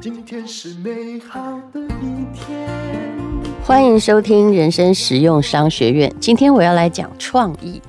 [0.00, 2.68] 今天是美好的一天。
[3.62, 6.14] 欢迎收听人生实用商学院。
[6.20, 7.80] 今天我要来讲创意。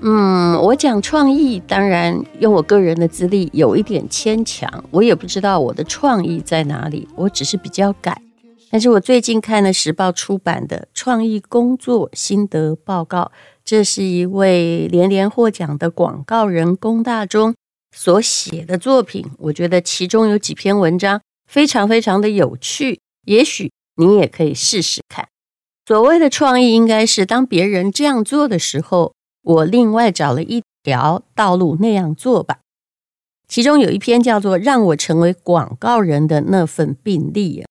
[0.00, 8.22] 嗯，我讲创意，当然用我个人的资历有一点牵强，我也不知道我的创意在哪里，我只是比较改。
[8.70, 13.22] 但是我最近看了时报出版的《创意工作心得报告》，
[13.66, 17.56] 这是一位连连获奖的广告人龚大中
[17.90, 19.26] 所写的作品。
[19.38, 21.20] 我觉得其中有几篇文章
[21.50, 25.26] 非常非常的有趣，也许你也可以试试看。
[25.84, 32.60] 所谓的创意，应该是当别人这样做的时候，我另外找了一条道路那样做吧。
[33.48, 37.62] 其中有一篇叫做《让我成为广告人的那份病历》。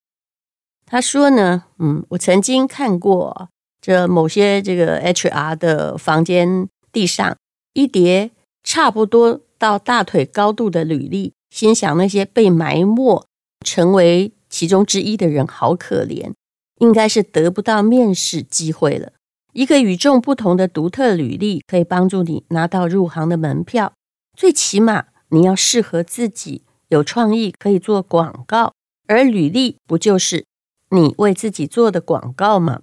[0.86, 3.50] 他说呢，嗯，我曾经看过
[3.86, 7.38] 这某些这个 HR 的房间地上
[7.74, 8.32] 一叠
[8.64, 13.24] 差不多到大腿高度的履历，心想那些被埋没
[13.64, 16.34] 成为其中之一的人好可怜，
[16.80, 19.12] 应该是得不到面试机会了。
[19.54, 23.94] 一个与众不同的独特履历，可以帮助你拿到入行的门票。
[24.36, 28.74] 最起码你要适合自己，有创意，可以做广告。
[29.08, 30.44] 而履历不就是
[30.90, 32.82] 你为自己做的广告吗？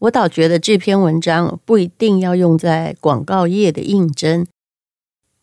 [0.00, 4.46] 我倒觉得这篇文章不一定要用在广告业的应征。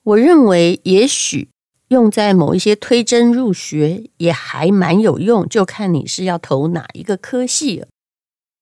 [0.04, 1.50] 我认为也许
[1.90, 7.88] 用在某一些推甄入学也还蛮有用，就看你是要投哪一个科系了。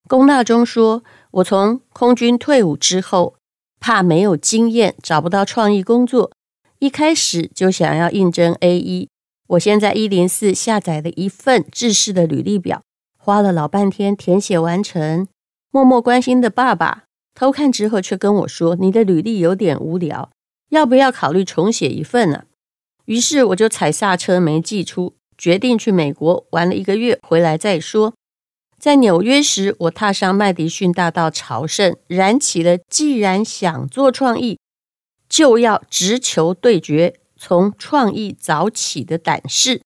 [0.08, 1.04] 龚大中说。
[1.34, 3.34] 我从空军退伍之后，
[3.80, 6.32] 怕没有经验，找不到创意工作，
[6.78, 9.08] 一开始就想要应征 A1。
[9.48, 12.84] 我先在一零四下载了一份制式的履历表，
[13.18, 15.28] 花了老半天填写完成。
[15.74, 20.30] 默默关心的爸爸偷看之后，却跟我说：“你的履历有点无聊，
[20.70, 22.44] 要不要考虑重写一份呢？”
[23.06, 28.14] 于是我就踩刹车没寄出，决定去美国玩了一个月，回来再说。
[28.78, 34.60] 在纽约时，我踏上麦迪逊大道朝圣，燃起了既然想做创意，
[35.28, 39.82] 就要直球对决，从创意早起的胆识。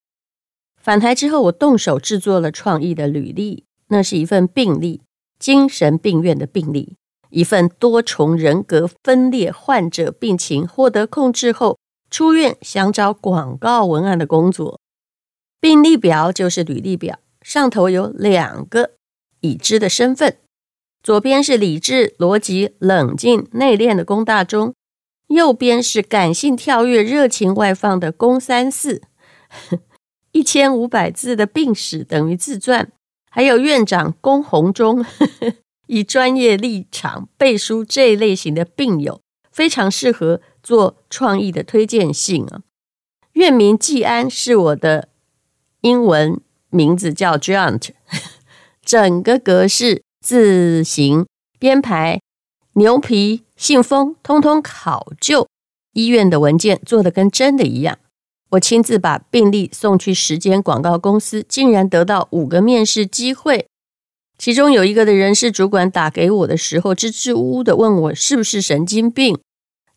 [0.76, 5.00] 返台之后，我动手制作了创意的履历，那是一份病历，
[5.40, 6.96] 精神病院的病历，
[7.30, 11.78] 一份多重人格分裂患者病情获得控制后
[12.10, 14.80] 出院，想找广告文案的工作。
[15.60, 17.20] 病历表就是履历表。
[17.42, 18.92] 上头有两个
[19.40, 20.38] 已知的身份，
[21.02, 24.74] 左边是理智、逻辑、冷静、内敛的龚大中，
[25.28, 29.02] 右边是感性、跳跃、热情外放的龚三四。
[30.34, 32.92] 一千五百字的病史等于自传，
[33.30, 35.06] 还有院长龚鸿忠
[35.88, 39.22] 以专业立场背书这一类型的病友，
[39.52, 42.62] 非常适合做创意的推荐信啊。
[43.34, 45.10] 院名季安是我的
[45.82, 46.42] 英文。
[46.70, 47.92] 名字叫 Giant，
[48.84, 51.26] 整个格式、字形、
[51.58, 52.20] 编排、
[52.74, 55.48] 牛皮、信封，通通考究。
[55.94, 57.98] 医院的文件做的跟真的一样。
[58.50, 63.68] 我亲自把病历送去十间广告公司，竟然得到五个面试机会。
[64.38, 69.38] 其中有一个的人事主管打给我的时候，支支吾吾的问我是不是神经病。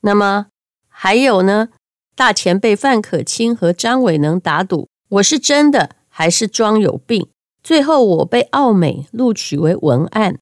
[0.00, 0.46] 那么
[0.88, 1.68] 还有呢？
[2.14, 5.96] 大前辈范可清和张伟能打赌，我是真的。
[6.12, 7.28] 还是装有病。
[7.62, 10.36] 最后我被奥美录取为文案。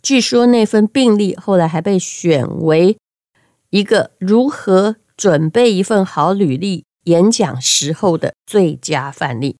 [0.00, 2.96] 据说那份病历后来还被选为
[3.70, 9.56] 一个如何准备一份好履历演讲时候的最佳范例。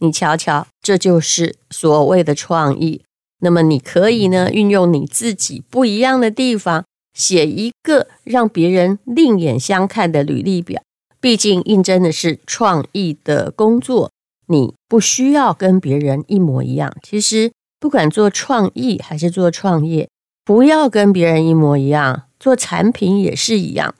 [0.00, 3.02] 你瞧瞧，这就是所谓的创意。
[3.40, 10.82] 那么你可以呢，运用你自己不一样的地方，写一个让别人另眼相看的履历表。
[11.20, 14.10] 毕竟应征的是创意的工作。
[14.48, 16.92] 你不需要跟别人一模一样。
[17.02, 20.08] 其实，不管做创意还是做创业，
[20.44, 22.24] 不要跟别人一模一样。
[22.40, 23.94] 做产品也是一样。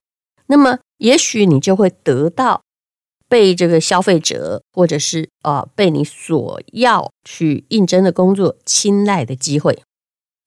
[0.47, 2.63] 那么，也许你就会得到
[3.33, 9.83] 被这个消费者，或者是啊、被你所要去应征的工作青睐的机会。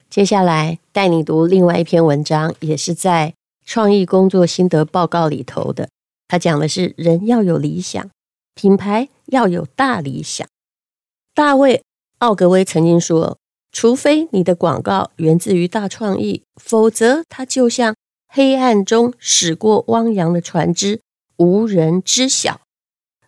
[0.07, 3.33] 接下来带你读另外一篇文章，也是在
[3.65, 5.89] 创意工作心得报告里头的。
[6.27, 8.07] 他讲的是人要有理想。
[8.53, 10.47] 品牌要有大理想。
[11.33, 11.77] 大卫·
[12.19, 13.39] 奥格威曾经说
[13.73, 17.95] ：“除非你的广告源自于大创意，否则它就像
[18.27, 21.01] 黑暗中驶过汪洋的船只，
[21.37, 22.61] 无人知晓。”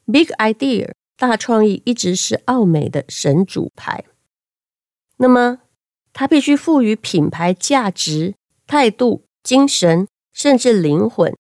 [0.10, 4.06] Big idea，大创意一直是奥美的神主牌。
[5.18, 5.60] 那么，
[6.14, 11.36] 它必须赋予品牌价值、态度、精神，甚至灵魂。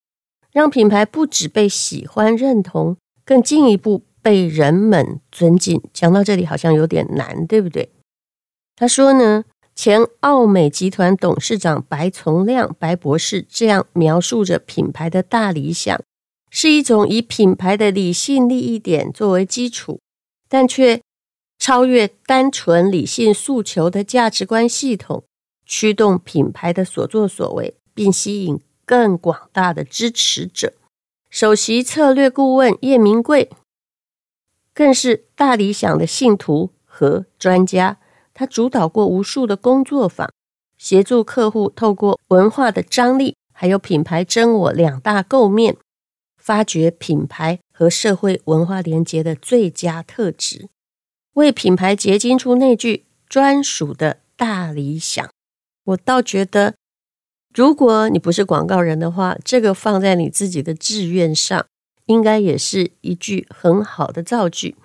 [0.52, 5.81] 让品牌不只被喜欢认同，更进一步被人们尊敬。
[5.94, 7.92] 讲到这里好像有点难，对不对？
[8.75, 16.02] 他说呢，前奥美集团董事长白从亮白博士这样描述着品牌的大理想，
[16.50, 20.00] 是一种以品牌的理性利益点作为基础，
[20.48, 21.02] 但却
[21.60, 25.24] 超越单纯理性诉求的价值观系统。
[25.70, 30.72] 驱动品牌的所作所为，并吸引更广大的支持者。
[31.30, 33.50] 首席策略顾问叶明贵
[34.74, 37.98] 更是大理想的信徒和专家。
[38.34, 40.32] 他主导过无数的工作坊，
[40.78, 45.76] 协助客户透过文化的张力，还有品牌真我两大构面，
[46.48, 50.70] 发掘品牌和社会文化连结的最佳特质，
[51.34, 55.30] 为品牌结晶出那句专属的大理想。
[55.84, 56.76] 我倒觉得，
[57.54, 61.66] 如果你不是广告人的话，这个放在你自己的志愿上，
[62.06, 64.78] 应该也是一句很好的造句。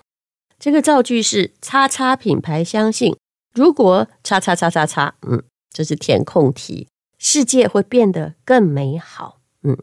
[0.58, 3.16] 这个造句是“叉叉品牌相信，
[3.54, 6.88] 如果叉叉叉叉叉，嗯，这是填空题，
[7.18, 9.78] 世界会变得更美好。”嗯，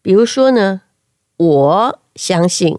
[0.00, 0.82] 比如说呢，
[1.36, 2.78] 我相信，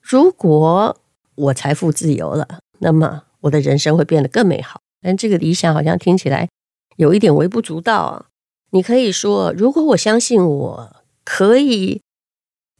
[0.00, 0.96] 如果
[1.34, 4.80] 我财富自由了，那么我的人生会变得更美好。
[5.00, 6.48] 但这个理想好像听起来。
[6.96, 8.26] 有一点微不足道啊！
[8.70, 12.02] 你可以说，如果我相信我可以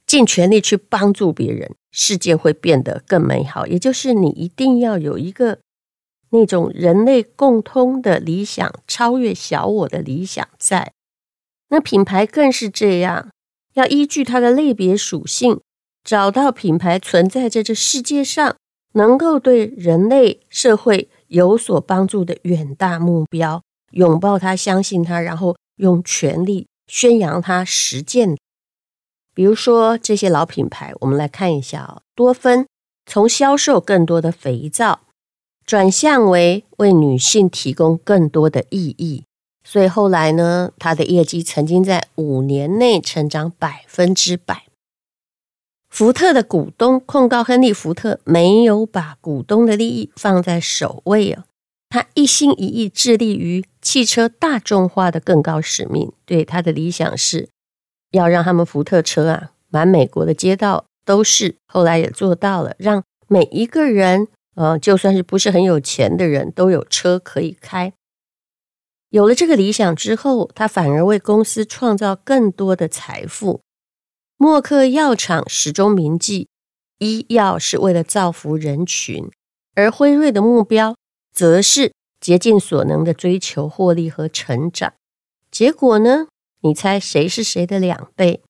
[0.06, 3.67] 尽全力去帮助别人，世界会变得更美好。
[3.67, 5.59] 也就是你一定要有一个
[6.29, 10.93] 那种人类共通的理想，超越小我的理想在。
[11.69, 13.31] 那品牌更是这样，
[13.75, 15.61] 要依据它的类别属性，
[16.05, 18.57] 找到品牌存在在这世界上
[18.95, 23.63] 能够对人类社会有所帮助的远大目标。
[23.93, 28.37] 拥抱它，相信它，然后用全力宣扬它，实践。
[29.35, 32.03] 比如说这些老品牌，我们来看一下哦。
[32.15, 32.67] 多芬
[33.07, 35.01] 从销售更多的肥皂，
[35.67, 39.25] 转向为为女性提供更多的意义，
[39.73, 44.65] 所以后来呢，他的业绩曾经在五年内成长百分之百。
[45.89, 51.47] 福特的股东控告亨利·福特没有把股东的利益放在首位啊。
[51.89, 57.49] 他一心一意致力于汽车大众化的更高使命，对他的理想是
[58.11, 61.57] 要让他们福特车啊，满美国的街道都是。
[61.67, 67.95] 后来也做到了，让每一个人，呃，就算是不是很有钱的人都有车可以开。
[69.12, 73.61] 有了这个理想之后，他反而为公司创造更多的财富。
[74.38, 76.49] 默克药厂始终铭记，
[76.99, 79.31] 医药是为了造福人群，
[79.75, 80.97] 而辉瑞的目标。
[81.35, 84.93] 则是竭尽所能的追求获利和成长，
[85.50, 86.26] 结果呢？
[86.61, 88.43] 你猜谁是谁的两倍？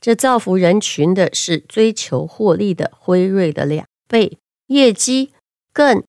[0.00, 5.32] 这造福人群的是追求获利的辉瑞的两倍，业绩
[5.72, 6.02] 更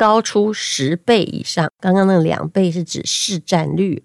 [0.00, 1.70] 高出十倍以上。
[1.78, 4.02] 刚刚那两倍是指市占率。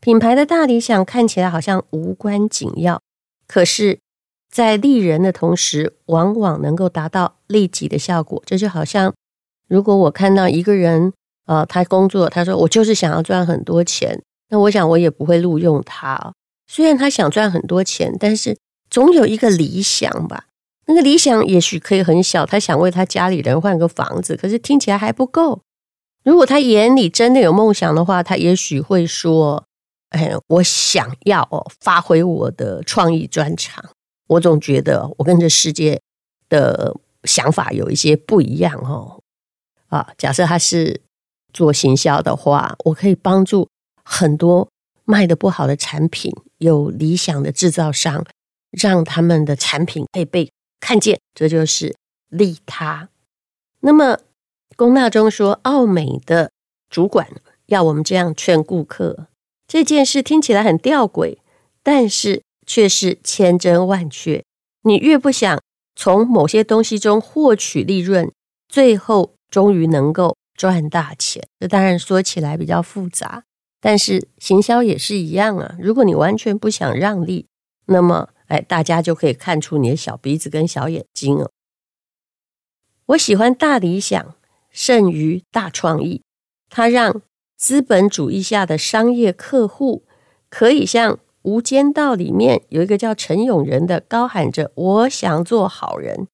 [0.00, 3.00] 品牌的大理想看起来好像无关紧要，
[3.46, 4.00] 可是，
[4.50, 8.42] 在利人的同时，往往能够达到利己的效果。
[8.44, 9.14] 这就好像。
[9.68, 11.12] 如果我看到一个人，
[11.46, 16.32] 呃，他工作，他说我就是想要赚很多钱，那我想我也不会录用他。
[16.66, 18.58] 虽然他想赚很多钱，但是
[18.90, 20.46] 总有一个理想吧。
[20.90, 25.62] 那个理想也许可以很小，他想为他家里人换个房子，可是听起来还不够。
[26.24, 29.64] 如果他眼里真的有梦想的话，他也许会说
[30.10, 33.84] ：“哎，我想要哦发挥我的创意专长。”
[34.26, 36.00] 我总觉得我跟这世界
[36.48, 39.20] 的想法有一些不一样哦。
[39.86, 41.00] 啊，假设他是
[41.52, 43.68] 做行销的话，我可以帮助
[44.04, 44.68] 很多
[45.04, 48.24] 卖的不好的产品，有理想的制造商，
[48.72, 51.94] 让他们的产品可以被看见，这就是
[52.28, 53.10] 利他。
[53.80, 54.18] 那么，
[54.76, 56.50] 龚大中说，奥美的
[56.88, 57.28] 主管
[57.66, 59.28] 要我们这样劝顾客，
[59.68, 61.38] 这件事听起来很吊诡，
[61.82, 64.42] 但是却是千真万确。
[64.82, 65.60] 你越不想
[65.94, 68.32] 从某些东西中获取利润，
[68.68, 69.34] 最后。
[69.50, 73.42] 终于能够赚大钱，这当然说起来比较复杂，
[73.80, 75.74] 但是行销也是一样啊。
[75.80, 77.48] 如果你完全不想让利，
[77.86, 81.50] 那么哎，大家就可以看出你的小鼻子跟小眼睛哦。
[83.06, 84.34] 我喜欢大理想
[84.70, 86.22] 胜于大创意，
[86.68, 87.22] 它让
[87.56, 90.04] 资本主义下的商业客户
[90.48, 96.28] 可以像《无间道》里面有一个叫陈永仁的，高喊着“我想做好人”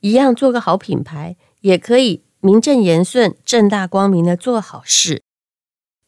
[0.00, 2.24] 一样，做个好品牌，也可以。
[2.44, 5.22] 名正言顺、正大光明的做好事，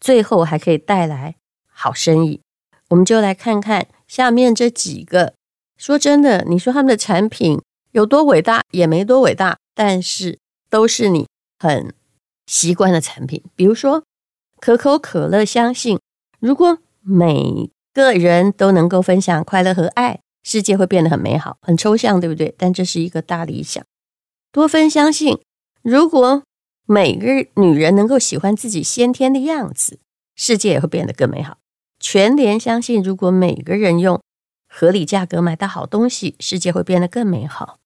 [0.00, 1.37] 最后还可以带来
[1.68, 2.40] 好生意。
[2.88, 5.34] 我们就来看看下面这几个，
[5.76, 7.61] 说真的，你说他们的产品
[7.93, 10.38] 有多伟大，也没多伟大，但是
[10.71, 11.26] 都是你
[11.59, 11.93] 很
[12.47, 13.43] 习惯的产品。
[13.57, 14.04] 比如说
[14.61, 15.99] 可口可乐，相信
[16.40, 21.59] 如果每个人都能够分享快乐和爱，世界会变得很美好。
[21.61, 22.54] 很抽象，对不对？
[22.57, 23.85] 但这是一个大理想。
[24.52, 25.38] 多芬相信，
[25.83, 26.43] 如果
[26.87, 29.99] 每个女人能够喜欢自己先天的样子，
[30.37, 31.59] 世界也会变得更美好。
[31.99, 34.21] 全联相信，如果每个人用
[34.76, 37.78] 合理价格买到好东西，世界会变得更美好。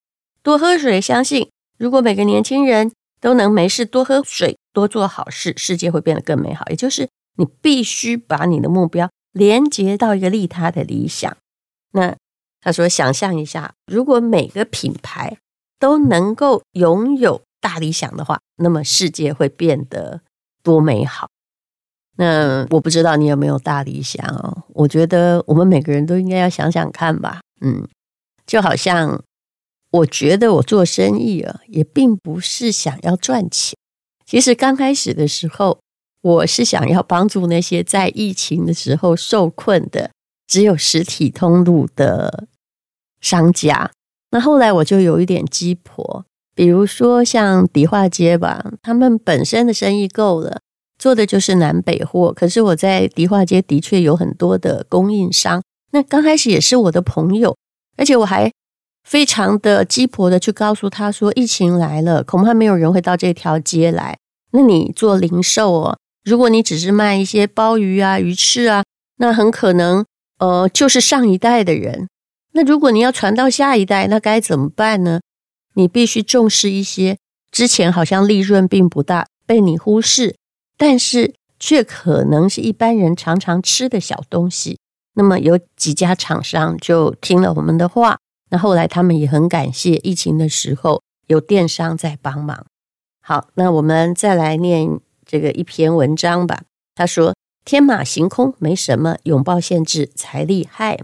[0.43, 2.91] 多喝水，相信如果每个年轻人
[3.21, 6.65] 都能没事多喝水、多做好事，世界会变得更美好。
[6.71, 11.37] 也就是你必须把你的目标连接到一个利他的理想。
[11.93, 12.17] 那
[12.63, 15.37] 他说，想象一下，如果每个品牌
[15.79, 20.23] 都能够拥有大理想的话，那么世界会变得
[20.63, 21.29] 多美好。
[22.21, 24.65] 那我不知道你有没有大理想哦？
[24.75, 27.39] 我觉得我们每个人都应该要想想看吧。
[27.61, 27.87] 嗯，
[28.45, 29.23] 就好像
[29.93, 33.77] 我觉得我做生意啊，也并不是想要赚钱。
[34.27, 35.79] 其实刚开始的时候，
[36.21, 40.11] 我是想要帮助那些在疫情的时候受困的、
[40.49, 42.49] 只有实体通路的
[43.21, 43.93] 商家。
[44.33, 46.25] 那后来我就有一点鸡婆，
[46.57, 50.63] 比如说像迪化街吧，他们本身的生意够了。
[50.99, 55.63] 做的就是南北货，可是我在迪化街的确有很多的供应商，
[55.93, 57.57] 那刚开始也是我的朋友，
[57.97, 58.51] 而且我还
[59.05, 64.19] 非常的鸡婆的去告诉他说，疫情来了，恐怕没有人会到这条街来。
[64.51, 68.83] 那你做零售哦，如果你只是卖一些鲍鱼啊、鱼翅啊，
[69.19, 70.05] 那很可能
[70.39, 72.09] 呃就是上一代的人。
[72.53, 75.21] 那如果你要传到下一代，那该怎么办呢？
[75.75, 77.19] 你必须重视一些
[77.53, 80.35] 之前好像利润并不大，被你忽视。
[80.79, 84.79] 但是却可能是一般人常常吃的小东西。
[85.15, 88.17] 那么有几家厂商就听了我们的话，
[88.51, 92.65] 那后来他们也很感谢疫情的时候有电商在帮忙。
[93.21, 96.63] 好，那我们再来念这个一篇文章吧。
[96.95, 97.35] 他说
[97.67, 101.01] ：“天马行空没什么，拥抱限制才厉害。”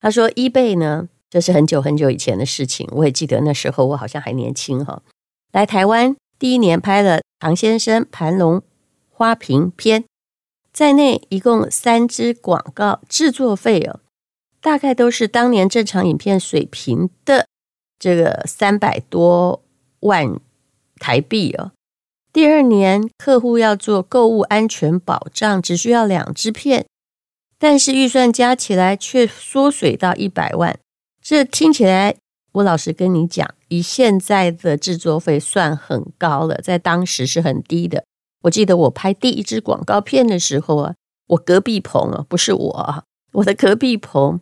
[0.00, 2.88] 他说：“eBay 呢，这是很久很久以前的事情。
[2.92, 5.02] 我也记得那时候我好像还年轻哈。
[5.50, 8.62] 来台湾第一年拍了唐先生盘龙。”
[9.22, 10.04] 花瓶篇
[10.72, 14.00] 在内，一共三支广告，制作费哦，
[14.60, 17.46] 大概都是当年正常影片水平的
[18.00, 19.62] 这个三百多
[20.00, 20.40] 万
[20.96, 21.70] 台币哦。
[22.32, 26.84] 第二年客户要做购物安全保障，只需要两支片，
[27.60, 30.76] 但是预算加起来却缩水到一百万。
[31.22, 32.16] 这听起来，
[32.54, 38.02] 我老实跟你讲，以现在的制作费算很高了，在当时是很低的。
[38.42, 40.94] 我记得我拍第一支广告片的时候啊，
[41.28, 44.40] 我隔壁棚啊，不是我，我的隔壁棚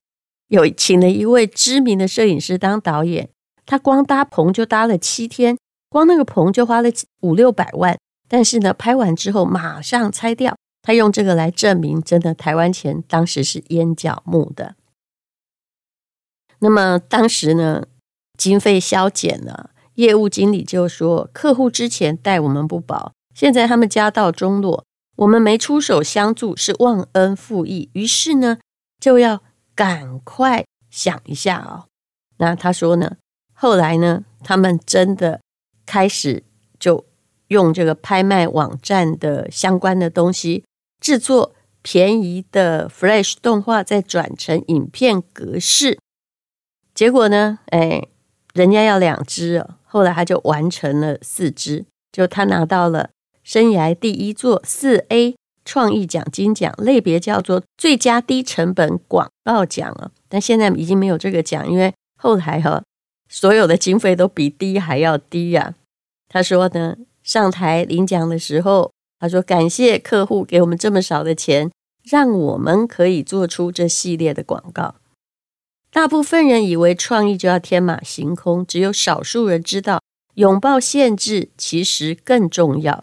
[0.48, 3.30] 有请了一位知名的摄影师当导演，
[3.66, 6.88] 他光搭棚就搭了七天，光那个棚就花了
[7.20, 14.76] 五六百万，但是呢，拍完之后马上拆掉，他用这个来证明，真的台湾钱当时是淹脚木的。
[16.60, 17.84] 那么当时呢，
[18.36, 23.12] 经费削减了，业务经理就说，客户之前待我们不薄。
[23.40, 24.84] 现在他们家道中落，
[25.16, 28.58] 我们没出手相助是忘恩负义，于是呢
[29.00, 29.42] 就要
[29.74, 31.86] 赶快想一下哦。
[32.36, 33.16] 那他说呢，
[33.54, 35.40] 后来呢，他们真的
[35.86, 36.44] 开始
[36.78, 37.06] 就
[37.48, 40.66] 用这个拍卖网站的相关的东西
[41.00, 45.98] 制作便宜的 Flash 动画，再转成影片格式。
[46.94, 48.06] 结果呢，哎，
[48.52, 53.08] 人家要两只哦，后来他就完成了四只，就他拿到了。
[53.50, 60.12] 生涯第一座四 A 创意奖金奖，类别叫做最佳低成本广告奖啊！
[60.28, 62.80] 但现在已经没有这个奖，因为后台哈，
[63.28, 65.74] 所有的经费都比低还要低呀。
[66.28, 71.72] 他说呢，上台领奖的时候，他说感谢客户给我们这么少的钱，
[72.04, 74.94] 让我们可以做出这系列的广告。
[75.90, 80.00] 大部分人以为创意就要天马行空，只有少数人知道
[80.34, 83.02] 拥抱限制其实更重要。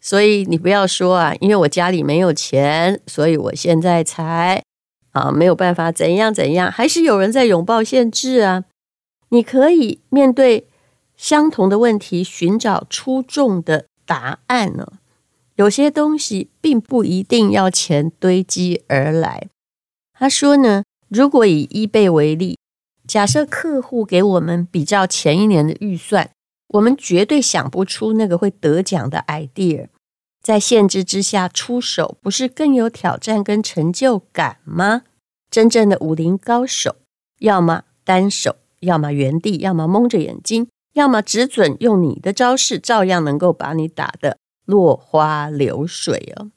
[0.00, 4.62] 所以你不要说啊，因为我家里没有钱，所以我现在才
[5.12, 8.64] 啊没有办法怎样怎样，还是有人在拥抱限制啊。
[9.30, 10.66] 你可以面对
[11.16, 14.92] 相同的问题，寻找出众的答案呢。
[15.56, 19.48] 有些东西并不一定要钱堆积而来。
[20.16, 22.56] 他说呢，如果以 eBay 为例，
[23.06, 26.30] 假设客户给我们比较前一年的预算，
[26.68, 29.88] 我们绝对想不出那个会得奖的 idea。
[30.42, 35.02] 在限制之下出手，不是更有挑战跟成就感吗？
[35.50, 36.96] 真正的武林高手，
[37.40, 46.50] 要么单手，要么原地，要么蒙着眼睛，要么只准用你的招式，照样能够把你打得落花流水哦。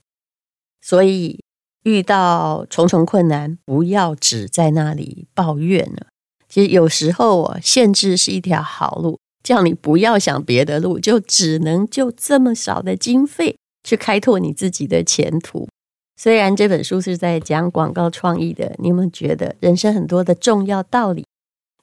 [0.82, 1.42] 所以
[1.84, 6.08] 遇到重重困难，不要只在那里抱怨了。
[6.50, 15.68] 其实有时候哦，限制是一条好路，叫你不要想别的路，就只能就这么少的经费去开拓你自己的前途。
[16.16, 21.26] 虽然这本书是在讲广告创意的，你有没有觉得人生很多的重要道理，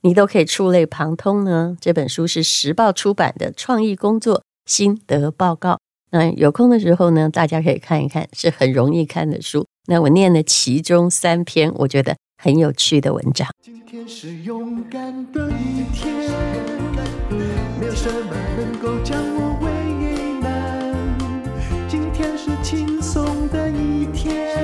[0.03, 1.77] 你都可以触类旁通呢？
[1.81, 5.79] 这本书是时报出版的创意工作心得报告。
[6.11, 9.67] 那有空的时候呢，大家可以看一看，是很容易看的书。
[9.89, 13.49] 那我念了其中三篇，我觉得很有趣的文章。
[13.61, 16.15] 今天是勇敢的一天，
[17.81, 19.69] 没有什么能够将我为
[20.41, 20.49] 难。
[21.89, 24.55] 今天是轻松的一天，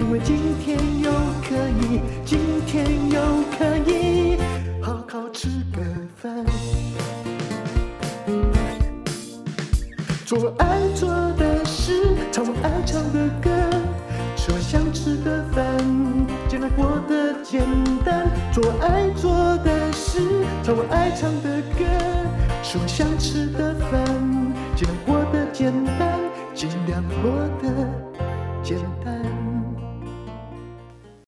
[0.00, 1.12] 因为今天又
[1.46, 3.20] 可以，今天又
[3.58, 4.38] 可以
[4.80, 5.82] 好好吃个
[6.16, 6.46] 饭。
[10.24, 11.10] 做爱做